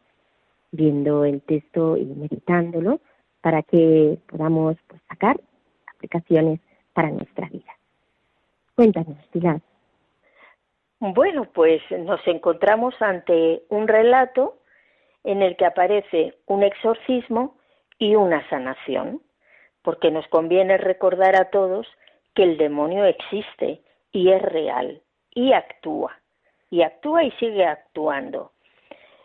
[0.73, 3.01] viendo el texto y meditándolo
[3.43, 5.39] para que podamos pues, sacar
[5.95, 6.59] aplicaciones
[6.95, 7.71] para nuestra vida.
[8.75, 9.61] Cuéntanos, Pilar.
[11.01, 14.57] Bueno, pues nos encontramos ante un relato
[15.25, 17.59] en el que aparece un exorcismo
[17.99, 19.21] y una sanación,
[19.83, 21.87] porque nos conviene recordar a todos
[22.35, 25.03] que el demonio existe y es real
[25.35, 26.19] y actúa,
[26.71, 28.53] y actúa y sigue actuando.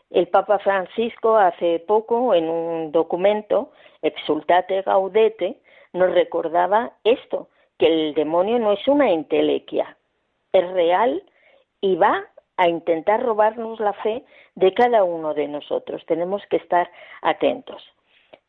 [0.10, 5.60] El Papa Francisco hace poco en un documento, Exultate Gaudete,
[5.94, 9.98] nos recordaba esto, que el demonio no es una entelequia,
[10.54, 11.24] es real
[11.82, 12.24] y va
[12.58, 14.24] a intentar robarnos la fe
[14.56, 16.06] de cada uno de nosotros.
[16.06, 16.90] Tenemos que estar
[17.22, 17.84] atentos.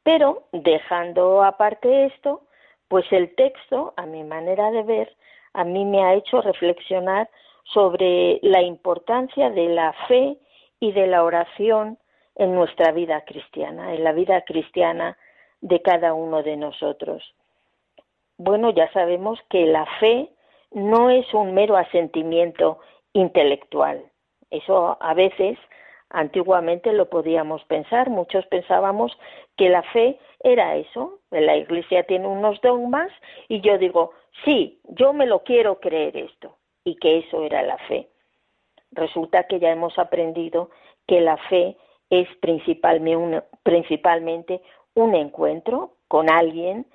[0.04, 2.42] Pero dejando aparte esto,
[2.88, 5.16] pues el texto, a mi manera de ver,
[5.52, 7.28] a mí me ha hecho reflexionar
[7.64, 10.36] sobre la importancia de la fe
[10.80, 11.98] y de la oración
[12.36, 15.16] en nuestra vida cristiana, en la vida cristiana
[15.60, 17.22] de cada uno de nosotros.
[18.38, 20.30] Bueno, ya sabemos que la fe
[20.70, 22.78] no es un mero asentimiento
[23.14, 24.04] intelectual.
[24.50, 25.58] Eso a veces,
[26.10, 29.16] antiguamente lo podíamos pensar, muchos pensábamos
[29.56, 33.10] que la fe era eso, la iglesia tiene unos dogmas
[33.48, 34.12] y yo digo,
[34.44, 38.08] sí, yo me lo quiero creer esto, y que eso era la fe.
[38.92, 40.70] Resulta que ya hemos aprendido
[41.06, 41.76] que la fe
[42.10, 44.62] es principalmente
[44.94, 46.86] un, encuentro con alguien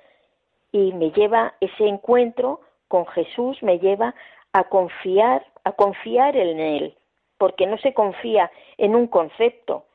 [0.72, 4.14] y me lleva ese encuentro con Jesús, me lleva
[4.52, 6.96] a confiar, a confiar en Él,
[7.42, 9.86] porque no se confía en un concepto,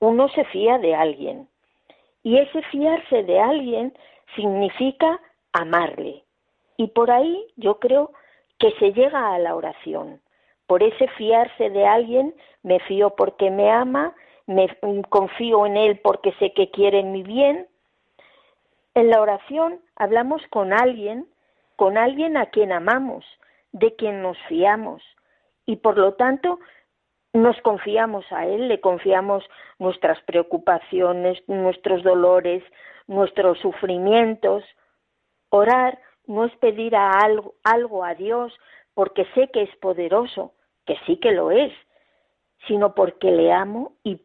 [0.00, 1.48] uno se fía de alguien.
[2.24, 3.96] Y ese fiarse de alguien
[4.34, 5.20] significa
[5.52, 6.24] amarle.
[6.76, 8.10] Y por ahí yo creo
[8.58, 10.20] que se llega a la oración.
[10.66, 14.12] Por ese fiarse de alguien, me fío porque me ama,
[14.48, 14.66] me
[15.08, 17.68] confío en él porque sé que quiere mi bien.
[18.96, 21.28] En la oración hablamos con alguien,
[21.76, 23.24] con alguien a quien amamos,
[23.70, 25.04] de quien nos fiamos
[25.66, 26.60] y por lo tanto
[27.36, 29.44] nos confiamos a Él, le confiamos
[29.78, 32.62] nuestras preocupaciones, nuestros dolores,
[33.06, 34.64] nuestros sufrimientos.
[35.50, 38.52] Orar no es pedir a algo, algo a Dios
[38.94, 40.54] porque sé que es poderoso,
[40.86, 41.72] que sí que lo es,
[42.66, 44.20] sino porque le amo y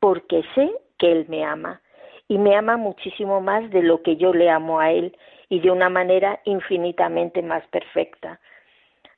[0.00, 1.80] porque sé que Él me ama.
[2.28, 5.16] Y me ama muchísimo más de lo que yo le amo a Él
[5.48, 8.40] y de una manera infinitamente más perfecta.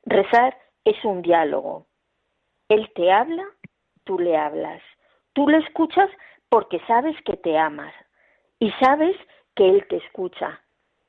[0.04, 1.87] Rezar es un diálogo.
[2.68, 3.44] Él te habla,
[4.04, 4.82] tú le hablas.
[5.32, 6.10] Tú le escuchas
[6.48, 7.94] porque sabes que te amas
[8.58, 9.16] y sabes
[9.54, 10.60] que Él te escucha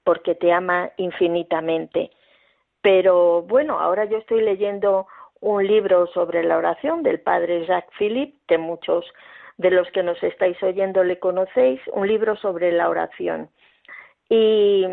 [0.04, 2.12] porque te ama infinitamente.
[2.82, 5.08] Pero bueno, ahora yo estoy leyendo
[5.42, 9.06] un libro sobre la oración del padre Jacques Philippe, que muchos
[9.58, 13.50] de los que nos estáis oyendo le conocéis, un libro sobre la oración.
[14.30, 14.86] Y,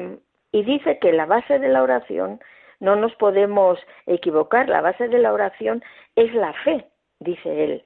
[0.52, 2.40] y dice que la base de la oración
[2.80, 4.68] no nos podemos equivocar.
[4.68, 5.82] La base de la oración
[6.14, 6.86] es la fe,
[7.20, 7.84] dice él,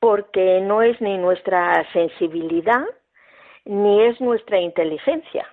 [0.00, 2.84] porque no es ni nuestra sensibilidad
[3.64, 5.46] ni es nuestra inteligencia.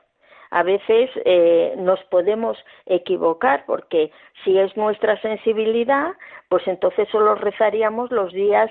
[0.54, 4.12] a veces eh, nos podemos equivocar porque
[4.44, 6.12] si es nuestra sensibilidad,
[6.50, 8.70] pues entonces solo rezaríamos los días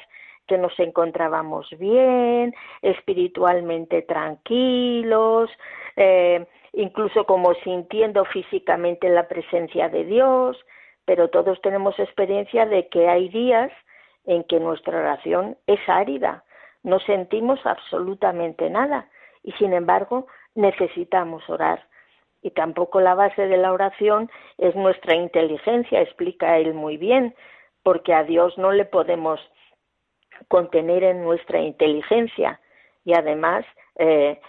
[0.51, 5.49] que nos encontrábamos bien, espiritualmente tranquilos,
[5.95, 10.59] eh, incluso como sintiendo físicamente la presencia de Dios,
[11.05, 13.71] pero todos tenemos experiencia de que hay días
[14.25, 16.43] en que nuestra oración es árida,
[16.83, 19.09] no sentimos absolutamente nada
[19.45, 20.27] y sin embargo
[20.57, 21.87] necesitamos orar.
[22.43, 24.29] Y tampoco la base de la oración
[24.59, 27.37] es nuestra inteligencia, explica él muy bien,
[27.85, 29.39] porque a Dios no le podemos
[30.49, 32.61] contener en nuestra inteligencia
[33.05, 33.65] y además
[33.97, 34.41] eh,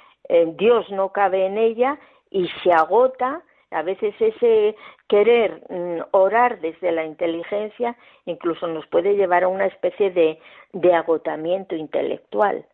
[0.56, 4.76] Dios no cabe en ella y se agota a veces ese
[5.08, 11.76] querer mm, orar desde la inteligencia incluso nos puede llevar a una especie de agotamiento
[11.76, 12.66] intelectual.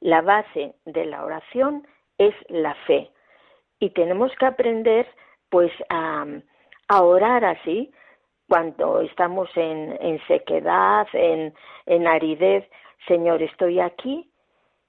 [0.00, 1.86] La base de la oración
[2.18, 3.10] es la fe.
[3.78, 5.06] Y tenemos que aprender
[5.48, 6.24] pues a,
[7.00, 7.90] orar así
[8.48, 11.54] cuando estamos en, sequedad, en,
[11.86, 12.68] en aridez.
[13.08, 14.30] Señor, estoy aquí,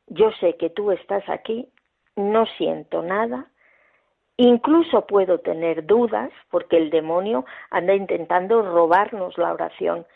[0.07, 1.69] yo sé que tú estás aquí,
[2.15, 3.49] no siento nada,
[4.37, 10.07] Incluso puedo tener dudas porque el demonio anda intentando robarnos la oración.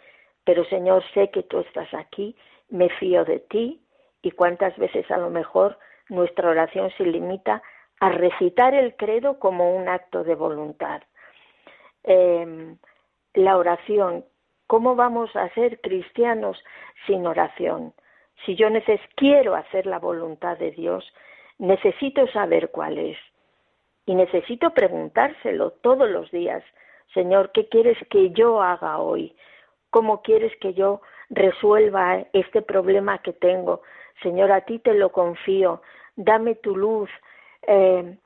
[0.44, 2.36] Pero Señor, sé que tú estás aquí,
[2.70, 3.82] me fío de ti
[4.24, 5.78] y cuántas veces a lo mejor
[6.10, 7.62] nuestra oración se limita
[8.00, 11.02] a recitar el credo como un acto de voluntad.
[12.04, 12.78] Em,
[13.38, 14.26] la oración,
[14.68, 16.62] ¿cómo vamos a ser cristianos
[17.06, 17.94] sin oración?
[18.46, 18.68] Si yo
[19.16, 21.06] quiero hacer la voluntad de Dios,
[21.58, 23.18] necesito saber cuál es.
[24.06, 26.64] Y necesito preguntárselo todos los días.
[27.14, 29.36] Señor, ¿qué quieres que yo haga hoy?
[29.90, 33.82] ¿Cómo quieres que yo resuelva este problema que tengo?
[34.22, 35.82] Señor, a ti te lo confío
[36.18, 37.10] dame tu luz.
[37.62, 38.18] Eh,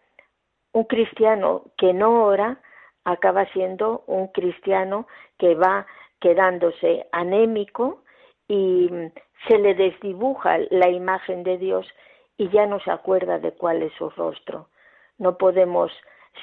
[0.73, 2.59] un cristiano que no ora
[3.03, 5.85] acaba siendo un cristiano que va
[6.19, 8.03] quedándose anémico
[8.47, 8.89] y
[9.47, 11.87] se le desdibuja la imagen de Dios
[12.37, 14.67] y ya no se acuerda de cuál es su rostro.
[15.17, 15.91] No podemos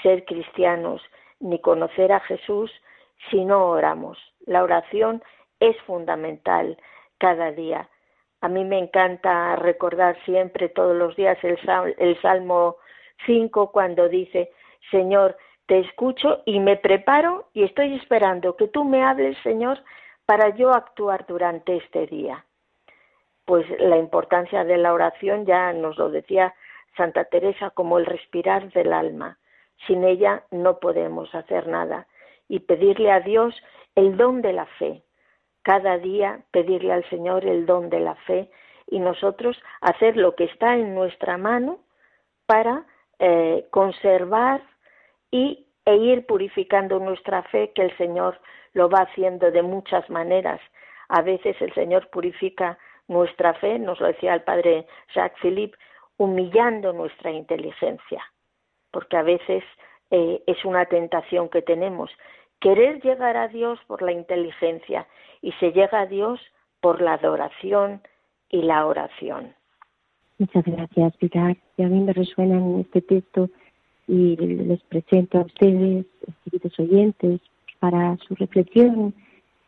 [0.02, 1.02] ser cristianos
[1.40, 2.70] ni conocer a Jesús
[3.30, 4.18] si no oramos.
[4.46, 5.22] La oración
[5.60, 6.78] es fundamental
[7.18, 7.88] cada día.
[8.40, 11.58] A mí me encanta recordar siempre, todos los días, el,
[11.98, 12.76] el Salmo
[13.26, 14.52] 5 cuando dice,
[14.90, 15.36] Señor,
[15.68, 19.78] te escucho y me preparo y estoy esperando que tú me hables, Señor,
[20.24, 22.46] para yo actuar durante este día.
[23.44, 26.54] Pues la importancia de la oración ya nos lo decía
[26.96, 29.38] Santa Teresa como el respirar del alma.
[29.86, 32.06] Sin ella no podemos hacer nada.
[32.48, 33.54] Y pedirle a Dios
[33.94, 35.02] el don de la fe,
[35.60, 38.50] cada día pedirle al Señor el don de la fe
[38.86, 41.80] y nosotros hacer lo que está en nuestra mano
[42.46, 42.86] para
[43.18, 44.62] eh, conservar
[45.30, 48.40] y, e ir purificando nuestra fe, que el Señor
[48.74, 50.60] lo va haciendo de muchas maneras.
[51.08, 55.78] A veces el Señor purifica nuestra fe, nos lo decía el padre Jacques Philippe,
[56.18, 58.22] humillando nuestra inteligencia,
[58.90, 59.64] porque a veces
[60.10, 62.10] eh, es una tentación que tenemos,
[62.60, 65.06] querer llegar a Dios por la inteligencia
[65.40, 66.40] y se llega a Dios
[66.80, 68.02] por la adoración
[68.50, 69.54] y la oración.
[70.38, 71.56] Muchas gracias, Pilar.
[71.76, 73.48] Y a mí me resuenan este texto
[74.08, 76.06] y les presento a ustedes,
[76.42, 77.40] queridos oyentes,
[77.78, 79.14] para su reflexión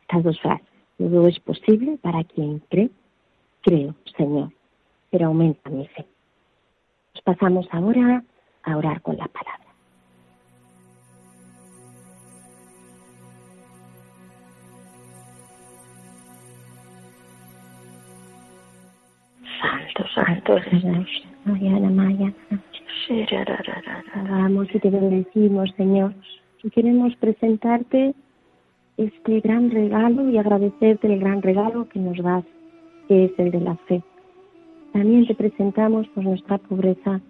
[0.00, 0.66] estas dos frases.
[0.96, 2.90] Todo es posible para quien cree.
[3.62, 4.50] Creo, Señor,
[5.10, 6.06] pero aumenta mi fe.
[7.14, 8.24] Nos pasamos ahora
[8.62, 9.60] a orar con la palabra.
[19.60, 20.56] Santo, Santo
[21.90, 22.32] Maya,
[24.28, 26.14] Vamos y te bendecimos, Señor.
[26.62, 28.14] Y queremos presentarte
[28.96, 32.44] este gran regalo y agradecerte el gran regalo que nos das,
[33.08, 34.02] que es el de la fe.
[34.92, 37.20] También te presentamos por nuestra pobreza,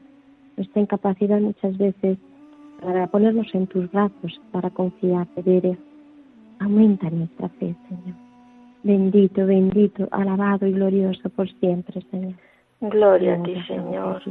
[0.56, 2.18] nuestra incapacidad muchas veces
[2.82, 5.78] para ponernos en tus brazos, para confiar, pedir.
[6.58, 8.16] Aumenta nuestra fe, Señor.
[8.82, 12.34] Bendito, bendito, alabado y glorioso por siempre, Señor.
[12.80, 14.22] Gloria a ti, Señor.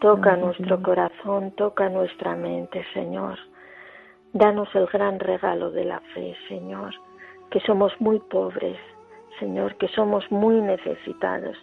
[0.00, 3.36] Toca nuestro corazón, toca nuestra mente, Señor.
[4.32, 6.94] Danos el gran regalo de la fe, Señor,
[7.50, 8.78] que somos muy pobres,
[9.40, 11.56] Señor, que somos muy necesitados,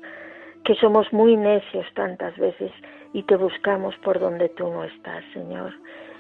[0.66, 2.74] que somos muy necios tantas veces
[3.14, 5.72] y te buscamos por donde tú no estás, Señor.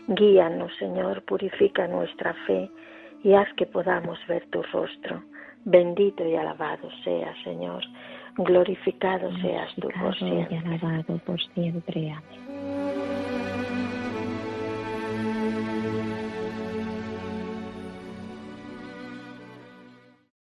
[0.07, 2.71] Guíanos, Señor, purifica nuestra fe
[3.23, 5.21] y haz que podamos ver tu rostro.
[5.65, 7.83] Bendito y alabado sea, Señor
[8.37, 10.15] glorificado, seas tú por.
[10.21, 12.11] Y alabado por siempre.
[12.11, 12.47] Amén.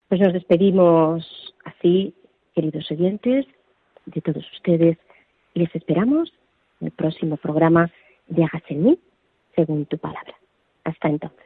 [0.09, 2.15] Pues nos despedimos así,
[2.55, 3.45] queridos oyentes,
[4.07, 4.99] de todos ustedes.
[5.55, 6.33] Les esperamos
[6.81, 7.91] en el próximo programa
[8.29, 8.99] de Hágase mí,
[9.57, 10.35] según tu palabra.
[10.85, 11.46] Hasta entonces.